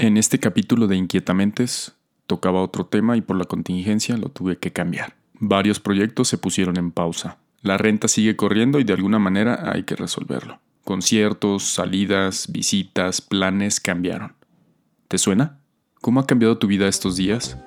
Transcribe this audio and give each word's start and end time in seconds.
En 0.00 0.16
este 0.16 0.38
capítulo 0.38 0.86
de 0.86 0.94
Inquietamentes 0.94 1.96
tocaba 2.28 2.62
otro 2.62 2.86
tema 2.86 3.16
y 3.16 3.20
por 3.20 3.36
la 3.36 3.46
contingencia 3.46 4.16
lo 4.16 4.28
tuve 4.28 4.56
que 4.56 4.72
cambiar. 4.72 5.16
Varios 5.40 5.80
proyectos 5.80 6.28
se 6.28 6.38
pusieron 6.38 6.76
en 6.76 6.92
pausa. 6.92 7.38
La 7.62 7.78
renta 7.78 8.06
sigue 8.06 8.36
corriendo 8.36 8.78
y 8.78 8.84
de 8.84 8.92
alguna 8.92 9.18
manera 9.18 9.72
hay 9.72 9.82
que 9.82 9.96
resolverlo. 9.96 10.60
Conciertos, 10.84 11.64
salidas, 11.64 12.46
visitas, 12.52 13.20
planes 13.20 13.80
cambiaron. 13.80 14.34
¿Te 15.08 15.18
suena? 15.18 15.58
¿Cómo 16.00 16.20
ha 16.20 16.26
cambiado 16.28 16.58
tu 16.58 16.68
vida 16.68 16.86
estos 16.86 17.16
días? 17.16 17.58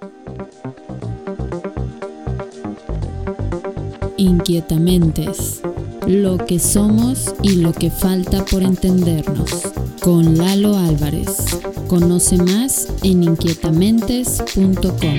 Inquietamentes. 4.15 5.61
Lo 6.07 6.37
que 6.37 6.59
somos 6.59 7.35
y 7.43 7.57
lo 7.57 7.73
que 7.73 7.91
falta 7.91 8.45
por 8.45 8.63
entendernos. 8.63 9.73
Con 9.99 10.37
Lalo 10.37 10.77
Álvarez. 10.77 11.61
Conoce 11.91 12.37
más 12.37 12.87
en 13.03 13.21
inquietamentes.com. 13.23 15.17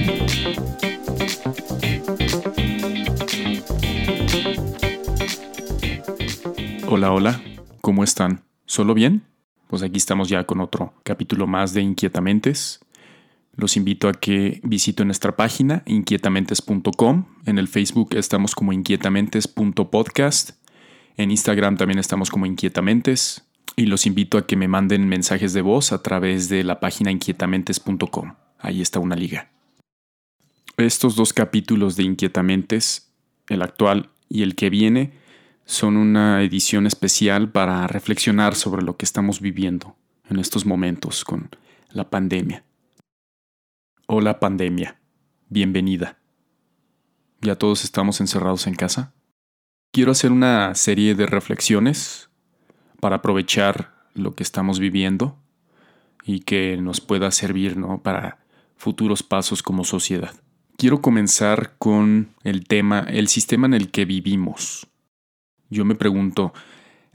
Hola, 6.89 7.13
hola, 7.13 7.43
¿cómo 7.83 8.03
están? 8.03 8.43
¿Solo 8.65 8.95
bien? 8.95 9.23
Pues 9.67 9.83
aquí 9.83 9.99
estamos 9.99 10.31
ya 10.31 10.45
con 10.45 10.63
otro 10.63 10.95
capítulo 11.03 11.47
más 11.47 11.75
de 11.75 11.83
Inquietamentes. 11.83 12.81
Los 13.55 13.77
invito 13.77 14.09
a 14.09 14.15
que 14.15 14.63
visiten 14.65 15.09
nuestra 15.09 15.37
página 15.37 15.83
inquietamentes.com. 15.85 17.27
En 17.45 17.59
el 17.59 17.69
Facebook 17.69 18.15
estamos 18.15 18.55
como 18.55 18.73
inquietamentes.podcast. 18.73 20.53
En 21.19 21.31
Instagram 21.33 21.77
también 21.77 21.99
estamos 21.99 22.31
como 22.31 22.47
inquietamentes 22.47 23.45
y 23.77 23.87
los 23.87 24.07
invito 24.07 24.39
a 24.39 24.47
que 24.47 24.57
me 24.57 24.69
manden 24.69 25.09
mensajes 25.09 25.53
de 25.53 25.63
voz 25.63 25.93
a 25.93 26.03
través 26.03 26.49
de 26.49 26.65
la 26.65 26.81
página 26.81 27.11
inquietamentes.com. 27.11 28.35
Ahí 28.59 28.81
está 28.81 28.99
una 28.99 29.17
liga. 29.17 29.51
Estos 30.77 31.17
dos 31.17 31.33
capítulos 31.33 31.97
de 31.97 32.05
Inquietamentes, 32.05 33.13
el 33.49 33.63
actual 33.63 34.11
y 34.29 34.43
el 34.43 34.55
que 34.55 34.71
viene, 34.71 35.13
son 35.65 35.97
una 35.97 36.43
edición 36.43 36.87
especial 36.87 37.51
para 37.51 37.87
reflexionar 37.87 38.55
sobre 38.55 38.83
lo 38.83 38.97
que 38.97 39.05
estamos 39.05 39.41
viviendo 39.41 39.97
en 40.29 40.39
estos 40.39 40.67
momentos 40.67 41.25
con 41.25 41.51
la 41.91 42.11
pandemia. 42.11 42.65
Hola 44.07 44.41
pandemia, 44.41 45.01
bienvenida. 45.49 46.19
¿Ya 47.41 47.57
todos 47.57 47.85
estamos 47.85 48.21
encerrados 48.21 48.67
en 48.67 48.75
casa? 48.75 49.15
Quiero 49.93 50.13
hacer 50.13 50.33
una 50.33 50.75
serie 50.75 51.15
de 51.15 51.27
reflexiones 51.27 52.31
para 53.03 53.17
aprovechar 53.17 53.93
lo 54.15 54.37
que 54.37 54.45
estamos 54.45 54.79
viviendo 54.79 55.37
y 56.23 56.39
que 56.39 56.77
nos 56.77 57.01
pueda 57.01 57.33
servir 57.33 57.77
para 58.05 58.39
futuros 58.77 59.25
pasos 59.25 59.61
como 59.61 59.83
sociedad. 59.83 60.33
Quiero 60.77 61.03
comenzar 61.03 61.75
con 61.81 62.29
el 62.45 62.65
tema, 62.65 63.01
el 63.01 63.27
sistema 63.27 63.67
en 63.67 63.75
el 63.75 63.91
que 63.91 64.05
vivimos. 64.05 64.87
Yo 65.69 65.85
me 65.85 65.97
pregunto, 65.97 66.55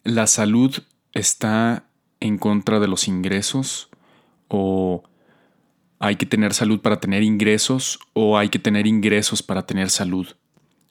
¿la 0.03 0.27
salud 0.27 0.75
está 1.13 1.85
en 2.19 2.37
contra 2.37 2.81
de 2.81 2.89
los 2.89 3.07
ingresos? 3.07 3.89
¿O 4.49 5.03
hay 5.99 6.17
que 6.17 6.25
tener 6.25 6.53
salud 6.53 6.81
para 6.81 6.99
tener 6.99 7.23
ingresos? 7.23 7.97
¿O 8.11 8.37
hay 8.37 8.49
que 8.49 8.59
tener 8.59 8.87
ingresos 8.87 9.41
para 9.41 9.65
tener 9.65 9.89
salud? 9.89 10.27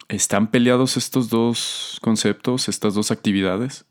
¿Están 0.08 0.50
peleados 0.50 0.97
estos 0.97 1.28
dos 1.28 1.98
conceptos, 2.00 2.70
estas 2.70 2.94
dos 2.94 3.11
actividades? 3.11 3.84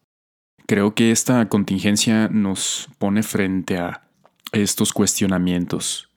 Creo 0.68 0.96
que 0.96 1.12
esta 1.12 1.48
contingencia 1.48 2.28
nos 2.28 2.90
pone 2.98 3.22
frente 3.22 3.78
a 3.78 4.08
estos 4.52 4.94
cuestionamientos. 4.94 6.10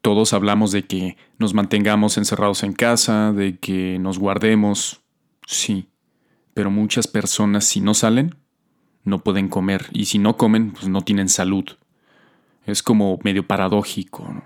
Todos 0.00 0.32
hablamos 0.32 0.72
de 0.72 0.86
que 0.86 1.18
nos 1.38 1.52
mantengamos 1.52 2.16
encerrados 2.16 2.62
en 2.62 2.72
casa, 2.72 3.32
de 3.32 3.58
que 3.58 3.98
nos 3.98 4.18
guardemos, 4.18 5.02
sí, 5.46 5.90
pero 6.54 6.70
muchas 6.70 7.06
personas 7.06 7.66
si 7.66 7.80
no 7.80 7.92
salen, 7.92 8.36
no 9.04 9.18
pueden 9.18 9.48
comer 9.48 9.86
y 9.92 10.06
si 10.06 10.18
no 10.18 10.38
comen, 10.38 10.72
pues 10.72 10.88
no 10.88 11.02
tienen 11.02 11.28
salud. 11.28 11.64
Es 12.64 12.82
como 12.82 13.18
medio 13.22 13.46
paradójico. 13.46 14.44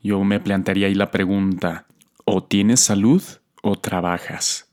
Yo 0.00 0.22
me 0.22 0.38
plantearía 0.38 0.86
ahí 0.86 0.94
la 0.94 1.10
pregunta, 1.10 1.86
¿o 2.24 2.44
tienes 2.44 2.78
salud 2.78 3.22
o 3.62 3.74
trabajas? 3.74 4.70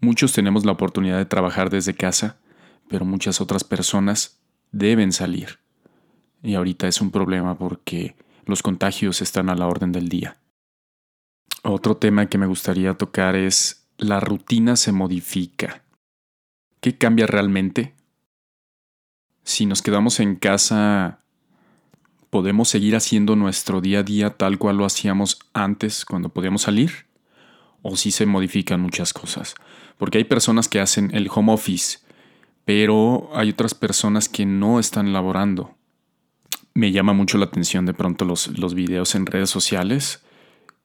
Muchos 0.00 0.32
tenemos 0.32 0.64
la 0.64 0.72
oportunidad 0.72 1.18
de 1.18 1.26
trabajar 1.26 1.70
desde 1.70 1.94
casa, 1.94 2.38
pero 2.88 3.04
muchas 3.04 3.40
otras 3.40 3.64
personas 3.64 4.38
deben 4.72 5.12
salir. 5.12 5.58
Y 6.42 6.54
ahorita 6.54 6.88
es 6.88 7.00
un 7.00 7.10
problema 7.10 7.58
porque 7.58 8.16
los 8.44 8.62
contagios 8.62 9.22
están 9.22 9.50
a 9.50 9.54
la 9.54 9.66
orden 9.66 9.92
del 9.92 10.08
día. 10.08 10.36
Otro 11.62 11.96
tema 11.96 12.26
que 12.26 12.38
me 12.38 12.46
gustaría 12.46 12.94
tocar 12.94 13.36
es 13.36 13.88
la 13.98 14.20
rutina 14.20 14.76
se 14.76 14.92
modifica. 14.92 15.82
¿Qué 16.80 16.96
cambia 16.96 17.26
realmente? 17.26 17.94
Si 19.42 19.66
nos 19.66 19.82
quedamos 19.82 20.20
en 20.20 20.36
casa, 20.36 21.20
¿podemos 22.30 22.68
seguir 22.68 22.94
haciendo 22.94 23.34
nuestro 23.34 23.80
día 23.80 24.00
a 24.00 24.02
día 24.04 24.30
tal 24.30 24.58
cual 24.58 24.76
lo 24.76 24.84
hacíamos 24.84 25.40
antes 25.52 26.04
cuando 26.04 26.28
podíamos 26.28 26.62
salir? 26.62 27.06
¿O 27.82 27.96
si 27.96 28.12
se 28.12 28.26
modifican 28.26 28.80
muchas 28.80 29.12
cosas? 29.12 29.54
Porque 29.96 30.18
hay 30.18 30.24
personas 30.24 30.68
que 30.68 30.80
hacen 30.80 31.10
el 31.12 31.28
home 31.32 31.52
office 31.52 31.98
pero 32.68 33.30
hay 33.32 33.48
otras 33.48 33.72
personas 33.72 34.28
que 34.28 34.44
no 34.44 34.78
están 34.78 35.14
laborando. 35.14 35.74
Me 36.74 36.92
llama 36.92 37.14
mucho 37.14 37.38
la 37.38 37.46
atención 37.46 37.86
de 37.86 37.94
pronto 37.94 38.26
los, 38.26 38.58
los 38.58 38.74
videos 38.74 39.14
en 39.14 39.24
redes 39.24 39.48
sociales 39.48 40.22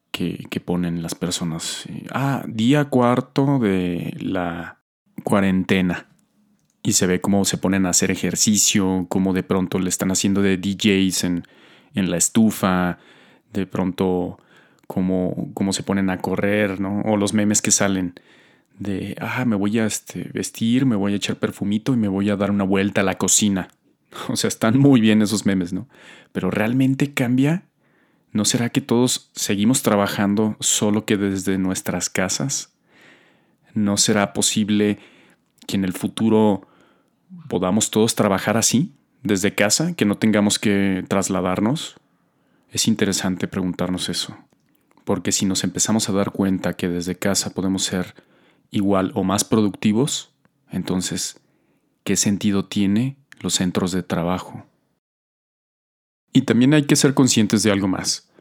que, 0.09 0.45
que 0.49 0.61
ponen 0.61 1.03
las 1.03 1.13
personas. 1.13 1.83
Ah, 2.13 2.45
día 2.47 2.85
cuarto 2.85 3.59
de 3.59 4.15
la 4.17 4.79
cuarentena. 5.25 6.07
Y 6.83 6.93
se 6.93 7.05
ve 7.05 7.19
cómo 7.19 7.43
se 7.43 7.57
ponen 7.57 7.85
a 7.85 7.89
hacer 7.89 8.11
ejercicio, 8.11 9.05
cómo 9.09 9.33
de 9.33 9.43
pronto 9.43 9.77
le 9.77 9.89
están 9.89 10.09
haciendo 10.09 10.41
de 10.41 10.55
DJs 10.55 11.25
en, 11.25 11.43
en 11.95 12.09
la 12.09 12.15
estufa, 12.15 12.97
de 13.51 13.67
pronto 13.67 14.37
cómo, 14.87 15.51
cómo 15.53 15.73
se 15.73 15.83
ponen 15.83 16.09
a 16.09 16.19
correr, 16.19 16.79
¿no? 16.79 17.01
O 17.01 17.17
los 17.17 17.33
memes 17.33 17.61
que 17.61 17.71
salen 17.71 18.13
de, 18.79 19.15
ah, 19.19 19.45
me 19.45 19.55
voy 19.55 19.79
a 19.79 19.85
este, 19.85 20.29
vestir, 20.33 20.85
me 20.85 20.95
voy 20.95 21.13
a 21.13 21.15
echar 21.15 21.37
perfumito 21.37 21.93
y 21.93 21.97
me 21.97 22.07
voy 22.07 22.29
a 22.29 22.35
dar 22.35 22.51
una 22.51 22.63
vuelta 22.63 23.01
a 23.01 23.03
la 23.03 23.17
cocina. 23.17 23.69
O 24.29 24.35
sea, 24.35 24.47
están 24.47 24.77
muy 24.77 25.01
bien 25.01 25.23
esos 25.23 25.47
memes, 25.47 25.73
¿no? 25.73 25.87
Pero 26.31 26.51
realmente 26.51 27.13
cambia. 27.13 27.63
¿No 28.31 28.45
será 28.45 28.69
que 28.69 28.81
todos 28.81 29.31
seguimos 29.33 29.81
trabajando 29.81 30.55
solo 30.59 31.05
que 31.05 31.17
desde 31.17 31.57
nuestras 31.57 32.09
casas? 32.09 32.73
¿No 33.73 33.97
será 33.97 34.33
posible 34.33 34.99
que 35.67 35.77
en 35.77 35.83
el 35.83 35.93
futuro 35.93 36.67
podamos 37.47 37.91
todos 37.91 38.15
trabajar 38.15 38.57
así, 38.57 38.91
desde 39.23 39.55
casa, 39.55 39.93
que 39.93 40.05
no 40.05 40.17
tengamos 40.17 40.59
que 40.59 41.03
trasladarnos? 41.07 41.95
Es 42.71 42.87
interesante 42.87 43.47
preguntarnos 43.47 44.09
eso, 44.09 44.35
porque 45.05 45.31
si 45.31 45.45
nos 45.45 45.63
empezamos 45.63 46.09
a 46.09 46.13
dar 46.13 46.31
cuenta 46.31 46.73
que 46.73 46.89
desde 46.89 47.15
casa 47.15 47.51
podemos 47.51 47.83
ser 47.83 48.15
igual 48.73 49.11
o 49.13 49.23
más 49.23 49.45
productivos, 49.45 50.33
entonces, 50.71 51.39
¿qué 52.03 52.15
sentido 52.15 52.65
tiene 52.65 53.17
los 53.39 53.53
centros 53.53 53.91
de 53.91 54.01
trabajo? 54.01 54.65
Y 56.33 56.41
también 56.41 56.73
hay 56.73 56.83
que 56.83 56.95
ser 56.95 57.13
conscientes 57.13 57.61
de 57.61 57.71
algo 57.71 57.87
más. 57.87 58.31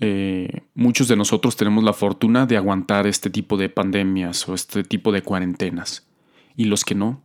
Eh, 0.00 0.62
muchos 0.74 1.06
de 1.06 1.16
nosotros 1.16 1.56
tenemos 1.56 1.84
la 1.84 1.92
fortuna 1.92 2.46
de 2.46 2.56
aguantar 2.56 3.06
este 3.06 3.28
tipo 3.28 3.58
de 3.58 3.68
pandemias 3.68 4.48
o 4.48 4.54
este 4.54 4.82
tipo 4.82 5.12
de 5.12 5.22
cuarentenas. 5.22 6.08
Y 6.56 6.64
los 6.64 6.84
que 6.84 6.94
no, 6.94 7.22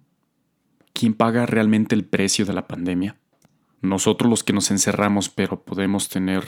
¿quién 0.91 1.14
paga 1.14 1.46
realmente 1.46 1.96
el 1.96 2.03
precio 2.03 2.46
de 2.46 2.53
la 2.53 2.68
pandemia? 2.68 3.16
Nosotros 3.81 4.30
los 4.30 4.44
que 4.44 4.52
nos 4.52 4.70
encerramos, 4.70 5.30
pero 5.30 5.62
podemos 5.64 6.09
tener 6.09 6.44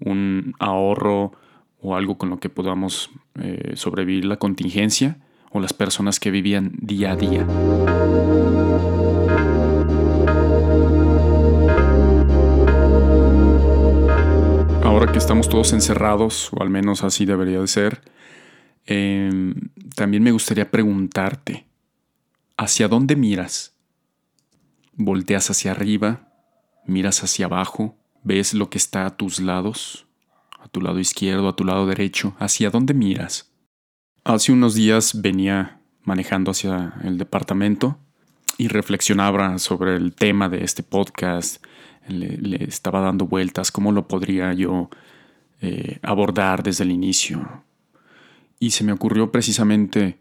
un 0.00 0.54
ahorro 0.58 1.32
o 1.78 1.94
algo 1.94 2.16
con 2.16 2.30
lo 2.30 2.40
que 2.40 2.48
podamos 2.48 3.10
eh, 3.34 3.72
sobrevivir 3.76 4.24
la 4.24 4.38
contingencia 4.38 5.18
o 5.52 5.60
las 5.60 5.72
personas 5.72 6.18
que 6.18 6.30
vivían 6.30 6.72
día 6.80 7.12
a 7.12 7.16
día. 7.16 7.46
Ahora 14.82 15.10
que 15.12 15.18
estamos 15.18 15.48
todos 15.48 15.72
encerrados, 15.72 16.50
o 16.52 16.62
al 16.62 16.70
menos 16.70 17.04
así 17.04 17.24
debería 17.24 17.60
de 17.60 17.66
ser, 17.66 18.02
em, 18.86 19.54
también 19.94 20.22
me 20.22 20.32
gustaría 20.32 20.70
preguntarte, 20.70 21.66
¿hacia 22.56 22.88
dónde 22.88 23.16
miras? 23.16 23.74
¿Volteas 24.94 25.50
hacia 25.50 25.70
arriba? 25.70 26.28
¿Miras 26.86 27.22
hacia 27.22 27.46
abajo? 27.46 27.96
¿Ves 28.24 28.54
lo 28.54 28.70
que 28.70 28.78
está 28.78 29.06
a 29.06 29.16
tus 29.16 29.40
lados? 29.40 30.06
¿A 30.60 30.68
tu 30.68 30.80
lado 30.80 30.98
izquierdo, 30.98 31.48
a 31.48 31.56
tu 31.56 31.64
lado 31.64 31.86
derecho? 31.86 32.34
¿Hacia 32.38 32.70
dónde 32.70 32.94
miras? 32.94 33.51
Hace 34.24 34.52
unos 34.52 34.76
días 34.76 35.20
venía 35.20 35.80
manejando 36.04 36.52
hacia 36.52 36.94
el 37.02 37.18
departamento 37.18 37.98
y 38.56 38.68
reflexionaba 38.68 39.58
sobre 39.58 39.96
el 39.96 40.14
tema 40.14 40.48
de 40.48 40.62
este 40.62 40.84
podcast, 40.84 41.64
le, 42.06 42.62
estaba 42.62 43.00
dando 43.00 43.26
vueltas, 43.26 43.72
cómo 43.72 43.90
lo 43.90 44.06
podría 44.06 44.52
yo 44.52 44.90
eh, 45.60 45.98
abordar 46.02 46.62
desde 46.62 46.84
el 46.84 46.92
inicio. 46.92 47.64
Y 48.60 48.70
se 48.70 48.84
me 48.84 48.92
ocurrió 48.92 49.32
precisamente 49.32 50.20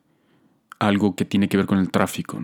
algo 0.79 1.15
que 1.15 1.25
tiene 1.25 1.47
que 1.47 1.57
ver 1.57 1.67
con 1.67 1.77
el 1.77 1.91
tráfico. 1.91 2.41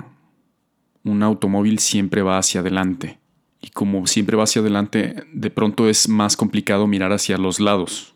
Un 1.04 1.24
automóvil 1.24 1.80
siempre 1.80 2.22
va 2.22 2.38
hacia 2.38 2.62
adelante. 2.62 3.20
Y 3.62 3.70
como 3.70 4.06
siempre 4.06 4.38
va 4.38 4.44
hacia 4.44 4.62
adelante, 4.62 5.26
de 5.34 5.50
pronto 5.50 5.90
es 5.90 6.08
más 6.08 6.38
complicado 6.38 6.86
mirar 6.86 7.14
hacia 7.14 7.40
los 7.40 7.60
lados. 7.60 8.14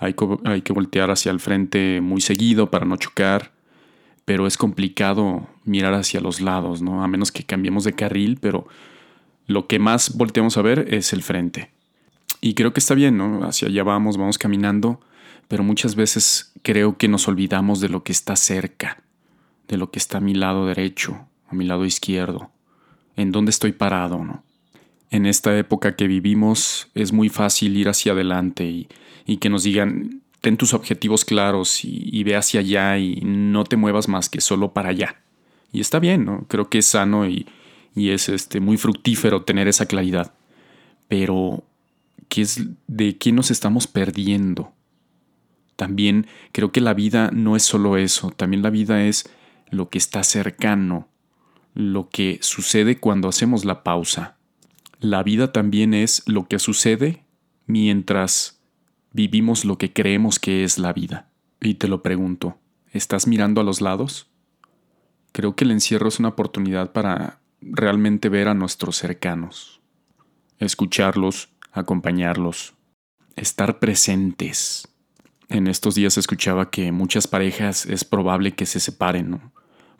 Hay, 0.00 0.14
que 0.14 0.72
voltear 0.72 1.10
hacia 1.10 1.30
el 1.30 1.40
frente 1.40 2.00
muy 2.00 2.20
seguido 2.20 2.70
para 2.70 2.86
no 2.86 2.96
chocar 2.96 3.52
pero 4.30 4.46
es 4.46 4.56
complicado 4.56 5.48
mirar 5.64 5.92
hacia 5.92 6.20
los 6.20 6.40
lados, 6.40 6.82
¿no? 6.82 7.02
A 7.02 7.08
menos 7.08 7.32
que 7.32 7.42
cambiemos 7.42 7.82
de 7.82 7.94
carril, 7.94 8.38
pero 8.40 8.68
lo 9.48 9.66
que 9.66 9.80
más 9.80 10.16
volteamos 10.16 10.56
a 10.56 10.62
ver 10.62 10.86
es 10.94 11.12
el 11.12 11.24
frente. 11.24 11.72
Y 12.40 12.54
creo 12.54 12.72
que 12.72 12.78
está 12.78 12.94
bien, 12.94 13.16
¿no? 13.16 13.42
Hacia 13.42 13.66
allá 13.66 13.82
vamos, 13.82 14.18
vamos 14.18 14.38
caminando, 14.38 15.00
pero 15.48 15.64
muchas 15.64 15.96
veces 15.96 16.52
creo 16.62 16.96
que 16.96 17.08
nos 17.08 17.26
olvidamos 17.26 17.80
de 17.80 17.88
lo 17.88 18.04
que 18.04 18.12
está 18.12 18.36
cerca, 18.36 19.02
de 19.66 19.76
lo 19.76 19.90
que 19.90 19.98
está 19.98 20.18
a 20.18 20.20
mi 20.20 20.34
lado 20.34 20.64
derecho, 20.64 21.26
a 21.48 21.54
mi 21.56 21.64
lado 21.64 21.84
izquierdo, 21.84 22.52
en 23.16 23.32
dónde 23.32 23.50
estoy 23.50 23.72
parado, 23.72 24.24
¿no? 24.24 24.44
En 25.10 25.26
esta 25.26 25.56
época 25.58 25.96
que 25.96 26.06
vivimos 26.06 26.88
es 26.94 27.12
muy 27.12 27.28
fácil 27.28 27.76
ir 27.76 27.88
hacia 27.88 28.12
adelante 28.12 28.64
y, 28.64 28.88
y 29.26 29.38
que 29.38 29.48
nos 29.48 29.64
digan, 29.64 30.22
ten 30.40 30.56
tus 30.56 30.74
objetivos 30.74 31.24
claros 31.24 31.84
y, 31.84 32.22
ve 32.24 32.36
hacia 32.36 32.60
allá 32.60 32.98
y 32.98 33.20
no 33.22 33.64
te 33.64 33.76
muevas 33.76 34.08
más 34.08 34.28
que 34.28 34.40
solo 34.40 34.72
para 34.72 34.90
allá. 34.90 35.22
Y 35.72 35.80
está 35.80 35.98
bien, 35.98 36.24
¿no? 36.24 36.46
Creo 36.48 36.68
que 36.68 36.78
es 36.78 36.86
sano 36.86 37.28
y, 37.28 37.46
es 37.94 38.28
este, 38.28 38.60
muy 38.60 38.76
fructífero 38.76 39.42
tener 39.42 39.68
esa 39.68 39.86
claridad. 39.86 40.34
Pero, 41.08 41.64
¿qué 42.28 42.42
es, 42.42 42.62
¿de 42.86 43.18
qué 43.18 43.32
nos 43.32 43.50
estamos 43.50 43.86
perdiendo? 43.86 44.72
También 45.76 46.26
creo 46.52 46.72
que 46.72 46.80
la 46.80 46.94
vida 46.94 47.30
no 47.32 47.56
es 47.56 47.62
solo 47.62 47.96
eso, 47.96 48.30
también 48.30 48.62
la 48.62 48.70
vida 48.70 49.04
es 49.04 49.28
lo 49.70 49.90
que 49.90 49.98
está 49.98 50.22
cercano, 50.24 51.08
lo 51.74 52.08
que 52.08 52.38
sucede 52.42 52.98
cuando 52.98 53.28
hacemos 53.28 53.64
la 53.64 53.82
pausa. 53.82 54.36
La 55.00 55.22
vida 55.22 55.50
también 55.50 55.94
es 55.94 56.22
lo 56.26 56.46
que 56.46 56.58
sucede 56.58 57.24
mientras 57.66 58.60
vivimos 59.12 59.64
lo 59.64 59.78
que 59.78 59.94
creemos 59.94 60.38
que 60.38 60.62
es 60.62 60.78
la 60.78 60.92
vida. 60.92 61.30
Y 61.58 61.74
te 61.74 61.88
lo 61.88 62.02
pregunto, 62.02 62.58
¿estás 62.92 63.26
mirando 63.26 63.62
a 63.62 63.64
los 63.64 63.80
lados? 63.80 64.28
Creo 65.32 65.56
que 65.56 65.64
el 65.64 65.70
encierro 65.70 66.08
es 66.08 66.18
una 66.18 66.28
oportunidad 66.28 66.92
para 66.92 67.40
realmente 67.62 68.28
ver 68.28 68.48
a 68.48 68.54
nuestros 68.54 68.96
cercanos, 68.96 69.80
escucharlos, 70.58 71.48
acompañarlos, 71.72 72.74
estar 73.36 73.78
presentes. 73.78 74.86
En 75.48 75.66
estos 75.66 75.94
días 75.94 76.18
escuchaba 76.18 76.70
que 76.70 76.92
muchas 76.92 77.26
parejas 77.26 77.86
es 77.86 78.04
probable 78.04 78.52
que 78.52 78.66
se 78.66 78.80
separen, 78.80 79.40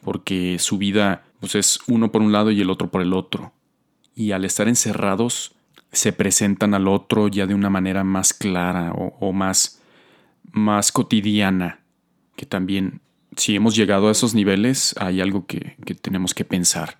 porque 0.02 0.58
su 0.58 0.76
vida 0.76 1.24
pues, 1.40 1.54
es 1.54 1.78
uno 1.86 2.12
por 2.12 2.20
un 2.20 2.32
lado 2.32 2.50
y 2.50 2.60
el 2.60 2.68
otro 2.68 2.90
por 2.90 3.00
el 3.00 3.14
otro. 3.14 3.54
Y 4.20 4.32
al 4.32 4.44
estar 4.44 4.68
encerrados, 4.68 5.54
se 5.92 6.12
presentan 6.12 6.74
al 6.74 6.88
otro 6.88 7.28
ya 7.28 7.46
de 7.46 7.54
una 7.54 7.70
manera 7.70 8.04
más 8.04 8.34
clara 8.34 8.92
o, 8.92 9.32
más, 9.32 9.80
más 10.52 10.92
cotidiana, 10.92 11.80
que 12.36 12.44
también 12.44 13.00
si 13.38 13.56
hemos 13.56 13.74
llegado 13.74 14.08
a 14.08 14.12
esos 14.12 14.34
niveles 14.34 14.94
hay 14.98 15.22
algo 15.22 15.46
que, 15.46 15.74
que 15.86 15.94
tenemos 15.94 16.34
que 16.34 16.44
pensar. 16.44 16.96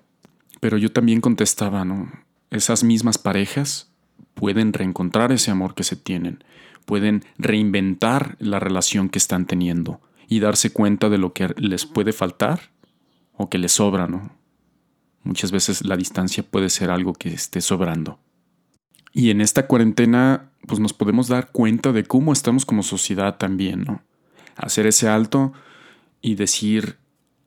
Pero 0.60 0.78
yo 0.78 0.90
también 0.92 1.20
contestaba, 1.20 1.84
¿no? 1.84 2.10
Esas 2.50 2.84
mismas 2.84 3.18
parejas 3.18 3.92
pueden 4.32 4.72
reencontrar 4.72 5.30
ese 5.30 5.50
amor 5.50 5.74
que 5.74 5.84
se 5.84 5.96
tienen, 5.96 6.42
pueden 6.86 7.26
reinventar 7.36 8.36
la 8.38 8.60
relación 8.60 9.10
que 9.10 9.18
están 9.18 9.44
teniendo 9.44 10.00
y 10.26 10.40
darse 10.40 10.72
cuenta 10.72 11.10
de 11.10 11.18
lo 11.18 11.34
que 11.34 11.48
les 11.58 11.84
puede 11.84 12.14
faltar 12.14 12.70
o 13.34 13.50
que 13.50 13.58
les 13.58 13.72
sobra, 13.72 14.06
¿no? 14.06 14.39
Muchas 15.22 15.52
veces 15.52 15.84
la 15.84 15.96
distancia 15.96 16.42
puede 16.42 16.70
ser 16.70 16.90
algo 16.90 17.12
que 17.12 17.28
esté 17.30 17.60
sobrando. 17.60 18.18
Y 19.12 19.30
en 19.30 19.40
esta 19.40 19.66
cuarentena, 19.66 20.50
pues 20.66 20.80
nos 20.80 20.92
podemos 20.92 21.28
dar 21.28 21.50
cuenta 21.50 21.92
de 21.92 22.04
cómo 22.04 22.32
estamos 22.32 22.64
como 22.64 22.82
sociedad 22.82 23.36
también, 23.36 23.82
¿no? 23.82 24.02
Hacer 24.56 24.86
ese 24.86 25.08
alto 25.08 25.52
y 26.22 26.36
decir, 26.36 26.98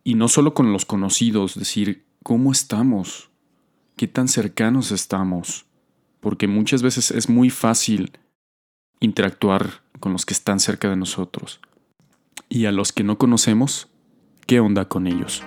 y 0.03 0.15
no 0.15 0.27
solo 0.27 0.53
con 0.53 0.73
los 0.73 0.85
conocidos, 0.85 1.55
decir, 1.55 2.05
¿cómo 2.21 2.51
estamos? 2.51 3.29
¿Qué 3.95 4.07
tan 4.07 4.27
cercanos 4.27 4.91
estamos? 4.91 5.65
Porque 6.19 6.47
muchas 6.47 6.81
veces 6.81 7.11
es 7.11 7.29
muy 7.29 7.49
fácil 7.49 8.11
interactuar 8.99 9.81
con 9.99 10.13
los 10.13 10.25
que 10.25 10.33
están 10.33 10.59
cerca 10.59 10.89
de 10.89 10.95
nosotros. 10.95 11.59
Y 12.49 12.65
a 12.65 12.71
los 12.71 12.91
que 12.91 13.03
no 13.03 13.17
conocemos, 13.17 13.87
¿qué 14.45 14.59
onda 14.59 14.85
con 14.85 15.07
ellos? 15.07 15.43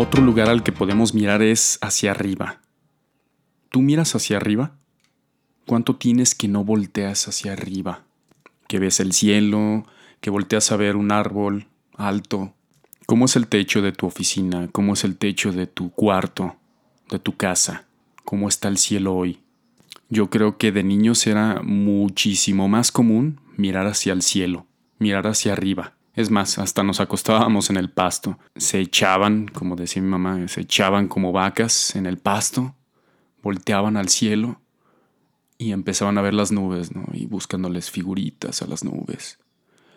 Otro 0.00 0.22
lugar 0.22 0.48
al 0.48 0.62
que 0.62 0.70
podemos 0.70 1.12
mirar 1.12 1.42
es 1.42 1.76
hacia 1.80 2.12
arriba. 2.12 2.60
¿Tú 3.68 3.82
miras 3.82 4.14
hacia 4.14 4.36
arriba? 4.36 4.76
¿Cuánto 5.66 5.96
tienes 5.96 6.36
que 6.36 6.46
no 6.46 6.62
volteas 6.62 7.26
hacia 7.26 7.54
arriba? 7.54 8.04
Que 8.68 8.78
ves 8.78 9.00
el 9.00 9.12
cielo, 9.12 9.84
que 10.20 10.30
volteas 10.30 10.70
a 10.70 10.76
ver 10.76 10.94
un 10.94 11.10
árbol 11.10 11.66
alto. 11.96 12.54
¿Cómo 13.06 13.24
es 13.24 13.34
el 13.34 13.48
techo 13.48 13.82
de 13.82 13.90
tu 13.90 14.06
oficina? 14.06 14.68
¿Cómo 14.70 14.92
es 14.92 15.02
el 15.02 15.16
techo 15.16 15.50
de 15.50 15.66
tu 15.66 15.90
cuarto, 15.90 16.54
de 17.10 17.18
tu 17.18 17.36
casa? 17.36 17.88
¿Cómo 18.24 18.48
está 18.48 18.68
el 18.68 18.78
cielo 18.78 19.16
hoy? 19.16 19.40
Yo 20.10 20.30
creo 20.30 20.58
que 20.58 20.70
de 20.70 20.84
niños 20.84 21.26
era 21.26 21.60
muchísimo 21.64 22.68
más 22.68 22.92
común 22.92 23.40
mirar 23.56 23.88
hacia 23.88 24.12
el 24.12 24.22
cielo, 24.22 24.64
mirar 25.00 25.26
hacia 25.26 25.54
arriba. 25.54 25.97
Es 26.18 26.32
más, 26.32 26.58
hasta 26.58 26.82
nos 26.82 26.98
acostábamos 26.98 27.70
en 27.70 27.76
el 27.76 27.90
pasto. 27.90 28.40
Se 28.56 28.80
echaban, 28.80 29.46
como 29.46 29.76
decía 29.76 30.02
mi 30.02 30.08
mamá, 30.08 30.48
se 30.48 30.62
echaban 30.62 31.06
como 31.06 31.30
vacas 31.30 31.94
en 31.94 32.06
el 32.06 32.18
pasto, 32.18 32.74
volteaban 33.40 33.96
al 33.96 34.08
cielo 34.08 34.60
y 35.58 35.70
empezaban 35.70 36.18
a 36.18 36.22
ver 36.22 36.34
las 36.34 36.50
nubes, 36.50 36.92
¿no? 36.92 37.06
Y 37.12 37.26
buscándoles 37.26 37.92
figuritas 37.92 38.62
a 38.62 38.66
las 38.66 38.82
nubes. 38.82 39.38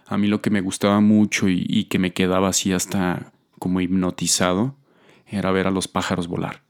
A 0.05 0.19
mí 0.19 0.27
lo 0.27 0.43
que 0.43 0.51
me 0.51 0.61
gustaba 0.61 0.99
mucho 0.99 1.49
y, 1.49 1.85
que 1.85 1.97
me 1.97 2.13
quedaba 2.13 2.49
así 2.49 2.71
hasta 2.71 3.31
como 3.57 3.81
hipnotizado 3.81 4.75
era 5.25 5.49
ver 5.49 5.65
a 5.65 5.71
los 5.71 5.87
pájaros 5.87 6.27
volar. 6.27 6.61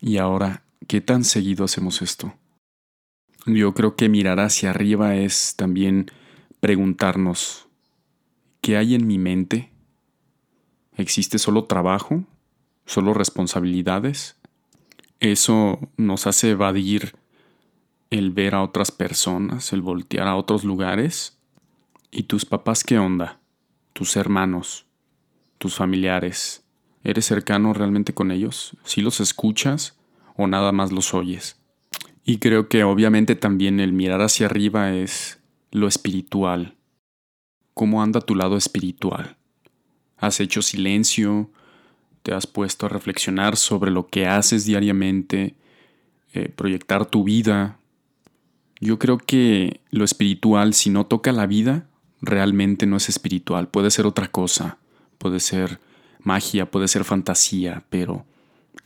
Y 0.00 0.16
ahora, 0.16 0.62
¿qué 0.88 1.02
tan 1.02 1.24
seguido 1.24 1.66
hacemos 1.66 2.00
esto? 2.00 2.32
Yo 3.44 3.74
creo 3.74 3.96
que 3.96 4.08
mirar 4.08 4.40
hacia 4.40 4.70
arriba 4.70 5.14
es 5.14 5.56
también 5.56 6.10
preguntarnos 6.60 7.68
¿Qué 8.62 8.76
hay 8.76 8.94
en 8.94 9.08
mi 9.08 9.18
mente? 9.18 9.72
¿Existe 10.96 11.40
solo 11.40 11.64
trabajo? 11.64 12.22
¿Solo 12.86 13.12
responsabilidades? 13.12 14.36
Eso 15.18 15.80
nos 15.96 16.28
hace 16.28 16.50
evadir 16.50 17.16
el 18.10 18.30
ver 18.30 18.54
a 18.54 18.62
otras 18.62 18.92
personas, 18.92 19.72
el 19.72 19.82
voltear 19.82 20.28
a 20.28 20.36
otros 20.36 20.62
lugares. 20.62 21.36
¿Y 22.12 22.22
tus 22.22 22.44
papás 22.44 22.84
qué 22.84 23.00
onda? 23.00 23.40
¿Tus 23.94 24.14
hermanos? 24.14 24.86
¿Tus 25.58 25.74
familiares? 25.74 26.62
¿Eres 27.02 27.26
cercano 27.26 27.72
realmente 27.72 28.14
con 28.14 28.30
ellos? 28.30 28.76
¿Si 28.84 29.00
los 29.00 29.18
escuchas 29.18 29.98
o 30.36 30.46
nada 30.46 30.70
más 30.70 30.92
los 30.92 31.14
oyes? 31.14 31.56
Y 32.24 32.38
creo 32.38 32.68
que 32.68 32.84
obviamente 32.84 33.34
también 33.34 33.80
el 33.80 33.92
mirar 33.92 34.20
hacia 34.20 34.46
arriba 34.46 34.92
es 34.92 35.40
lo 35.72 35.88
espiritual, 35.88 36.76
¿Cómo 37.74 38.02
anda 38.02 38.20
tu 38.20 38.34
lado 38.34 38.56
espiritual? 38.56 39.36
¿Has 40.18 40.40
hecho 40.40 40.62
silencio? 40.62 41.50
¿Te 42.22 42.34
has 42.34 42.46
puesto 42.46 42.86
a 42.86 42.88
reflexionar 42.88 43.56
sobre 43.56 43.90
lo 43.90 44.08
que 44.08 44.26
haces 44.26 44.64
diariamente? 44.64 45.54
Eh, 46.34 46.48
¿Proyectar 46.54 47.06
tu 47.06 47.24
vida? 47.24 47.78
Yo 48.80 48.98
creo 48.98 49.18
que 49.18 49.80
lo 49.90 50.04
espiritual, 50.04 50.74
si 50.74 50.90
no 50.90 51.06
toca 51.06 51.32
la 51.32 51.46
vida, 51.46 51.86
realmente 52.20 52.86
no 52.86 52.96
es 52.96 53.08
espiritual. 53.08 53.68
Puede 53.68 53.90
ser 53.90 54.06
otra 54.06 54.28
cosa. 54.28 54.78
Puede 55.18 55.40
ser 55.40 55.80
magia, 56.20 56.70
puede 56.70 56.88
ser 56.88 57.04
fantasía, 57.04 57.84
pero 57.90 58.24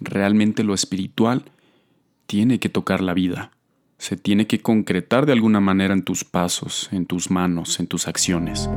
realmente 0.01 0.65
lo 0.65 0.75
espiritual 0.75 1.45
tiene 2.27 2.59
que 2.61 2.69
tocar 2.69 3.01
la 3.01 3.15
vida 3.15 3.51
se 3.99 4.17
tiene 4.17 4.47
que 4.47 4.61
concretar 4.61 5.27
de 5.27 5.33
alguna 5.33 5.61
manera 5.61 5.95
en 5.95 6.03
tus 6.03 6.25
pasos, 6.25 6.89
en 6.93 7.07
tus 7.07 7.31
manos, 7.31 7.81
en 7.81 7.87
tus 7.87 8.09
acciones. 8.09 8.69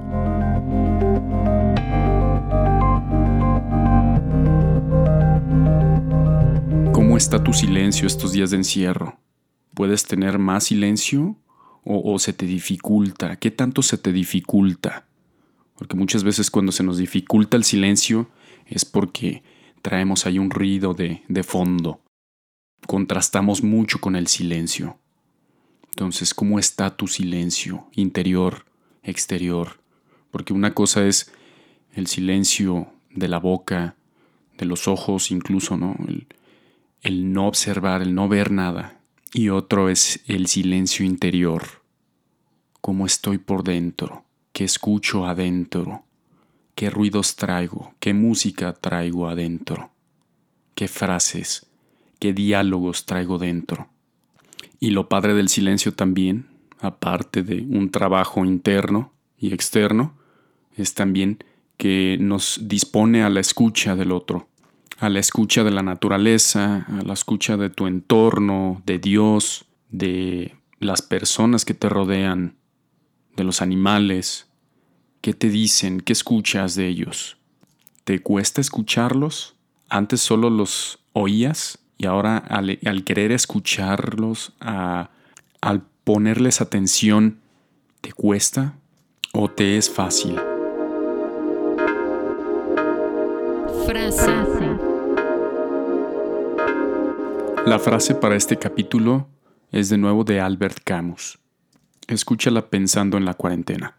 ¿Cómo 6.93 7.17
está 7.17 7.43
tu 7.43 7.53
silencio 7.53 8.07
estos 8.07 8.31
días 8.31 8.51
de 8.51 8.57
encierro? 8.57 9.19
¿Puedes 9.73 10.05
tener 10.05 10.39
más 10.39 10.65
silencio 10.65 11.35
o, 11.83 12.19
se 12.19 12.33
te 12.33 12.45
dificulta? 12.45 13.37
¿Qué 13.37 13.51
tanto 13.51 13.81
se 13.81 13.97
te 13.97 14.11
dificulta? 14.11 15.05
Porque 15.75 15.95
muchas 15.95 16.23
veces 16.23 16.51
cuando 16.51 16.71
se 16.71 16.83
nos 16.83 16.97
dificulta 16.97 17.57
el 17.57 17.63
silencio 17.63 18.29
es 18.65 18.85
porque 18.85 19.43
traemos 19.81 20.25
ahí 20.25 20.39
un 20.39 20.49
ruido 20.49 20.93
de, 20.93 21.23
de 21.27 21.43
fondo. 21.43 22.01
Contrastamos 22.85 23.63
mucho 23.63 23.99
con 23.99 24.15
el 24.15 24.27
silencio. 24.27 24.97
Entonces, 25.91 26.33
¿cómo 26.33 26.59
está 26.59 26.95
tu 26.95 27.07
silencio 27.07 27.87
interior, 27.93 28.65
exterior? 29.03 29.79
Porque 30.31 30.53
una 30.53 30.73
cosa 30.73 31.05
es 31.05 31.31
el 31.93 32.07
silencio 32.07 32.87
de 33.09 33.27
la 33.27 33.39
boca, 33.39 33.95
de 34.57 34.65
los 34.65 34.87
ojos 34.87 35.31
incluso, 35.31 35.77
¿no? 35.77 35.95
El, 37.01 37.33
no 37.33 37.47
observar, 37.47 38.01
el 38.01 38.13
no 38.13 38.27
ver 38.27 38.51
nada. 38.51 38.99
Y 39.33 39.49
otro 39.49 39.89
es 39.89 40.21
el 40.27 40.47
silencio 40.47 41.05
interior. 41.05 41.83
¿Cómo 42.81 43.05
estoy 43.05 43.37
por 43.37 43.63
dentro? 43.63 44.25
¿Qué 44.53 44.63
escucho 44.63 45.25
adentro? 45.25 46.03
¿Qué 46.75 46.89
ruidos 46.89 47.35
traigo? 47.35 47.93
¿Qué 47.99 48.13
música 48.13 48.73
traigo 48.73 49.27
adentro? 49.27 49.91
¿Qué 50.75 50.87
frases? 50.87 51.67
¿Qué 52.19 52.33
diálogos 52.33 53.05
traigo 53.05 53.37
dentro? 53.37 53.89
Y 54.79 54.91
lo 54.91 55.09
padre 55.09 55.33
del 55.33 55.49
silencio 55.49 55.93
también, 55.93 56.47
aparte 56.79 57.43
de 57.43 57.61
un 57.69 57.91
trabajo 57.91 58.45
interno 58.45 59.11
y 59.37 59.53
externo, 59.53 60.17
es 60.75 60.93
también 60.93 61.43
que 61.77 62.17
nos 62.19 62.61
dispone 62.63 63.23
a 63.23 63.29
la 63.29 63.39
escucha 63.39 63.95
del 63.95 64.11
otro, 64.11 64.49
a 64.99 65.09
la 65.09 65.19
escucha 65.19 65.63
de 65.63 65.71
la 65.71 65.83
naturaleza, 65.83 66.85
a 66.87 67.01
la 67.03 67.13
escucha 67.13 67.57
de 67.57 67.69
tu 67.69 67.87
entorno, 67.87 68.81
de 68.85 68.99
Dios, 68.99 69.65
de 69.89 70.55
las 70.79 71.01
personas 71.01 71.65
que 71.65 71.73
te 71.73 71.89
rodean, 71.89 72.55
de 73.35 73.43
los 73.43 73.61
animales. 73.61 74.47
¿Qué 75.21 75.33
te 75.33 75.49
dicen? 75.49 75.99
¿Qué 75.99 76.13
escuchas 76.13 76.75
de 76.75 76.87
ellos? 76.87 77.37
¿Te 78.05 78.19
cuesta 78.19 78.61
escucharlos? 78.61 79.55
Antes 79.89 80.21
solo 80.21 80.49
los 80.49 80.99
oías 81.13 81.79
y 81.99 82.07
ahora 82.07 82.37
al, 82.37 83.03
querer 83.03 83.33
escucharlos, 83.33 84.53
al 84.59 85.81
ponerles 86.05 86.61
atención, 86.61 87.41
¿te 87.99 88.13
cuesta 88.13 88.75
o 89.33 89.49
te 89.51 89.77
es 89.77 89.89
fácil? 89.89 90.39
Frase. 93.85 94.31
La 97.65 97.77
frase 97.79 98.15
para 98.15 98.37
este 98.37 98.57
capítulo 98.57 99.27
es 99.73 99.89
de 99.89 99.97
nuevo 99.97 100.23
de 100.23 100.39
Albert 100.39 100.79
Camus. 100.85 101.37
Escúchala 102.07 102.69
pensando 102.69 103.17
en 103.17 103.25
la 103.25 103.33
cuarentena. 103.33 103.97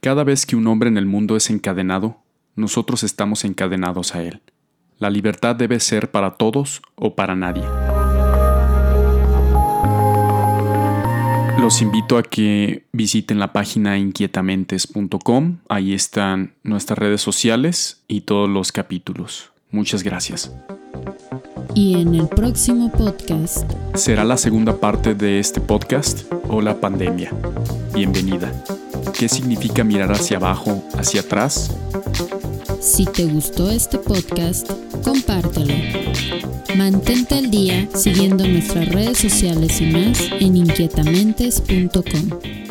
Cada 0.00 0.24
vez 0.24 0.44
que 0.46 0.56
un 0.56 0.66
hombre 0.66 0.88
en 0.88 0.98
el 0.98 1.06
mundo 1.06 1.36
es 1.36 1.48
encadenado, 1.48 2.18
nosotros 2.56 3.04
estamos 3.04 3.44
encadenados 3.44 4.16
a 4.16 4.22
él. 4.24 4.42
La 4.98 5.10
libertad 5.10 5.56
debe 5.56 5.80
ser 5.80 6.10
para 6.10 6.32
todos 6.32 6.82
o 6.94 7.14
para 7.14 7.34
nadie. 7.34 7.64
Los 11.60 11.80
invito 11.80 12.18
a 12.18 12.22
que 12.22 12.84
visiten 12.92 13.38
la 13.38 13.52
página 13.52 13.96
inquietamentes.com. 13.96 15.58
Ahí 15.68 15.94
están 15.94 16.54
nuestras 16.62 16.98
redes 16.98 17.22
sociales 17.22 18.02
y 18.06 18.22
todos 18.22 18.48
los 18.48 18.70
capítulos. 18.70 19.50
Muchas 19.70 20.02
gracias. 20.02 20.52
Y 21.74 22.00
en 22.00 22.14
el 22.14 22.28
próximo 22.28 22.92
podcast 22.92 23.68
será 23.94 24.24
la 24.24 24.36
segunda 24.36 24.78
parte 24.78 25.14
de 25.14 25.40
este 25.40 25.60
podcast 25.60 26.30
o 26.48 26.60
la 26.60 26.80
pandemia. 26.80 27.32
Bienvenida. 27.92 28.52
¿Qué 29.18 29.28
significa 29.28 29.82
mirar 29.82 30.12
hacia 30.12 30.36
abajo, 30.36 30.84
hacia 30.96 31.22
atrás? 31.22 31.74
Si 32.84 33.06
te 33.06 33.24
gustó 33.24 33.70
este 33.70 33.96
podcast, 33.96 34.70
compártelo. 35.02 35.72
Mantente 36.76 37.36
al 37.36 37.50
día 37.50 37.88
siguiendo 37.94 38.46
nuestras 38.46 38.90
redes 38.90 39.16
sociales 39.16 39.80
y 39.80 39.86
más 39.86 40.20
en 40.38 40.58
inquietamentes.com. 40.58 42.63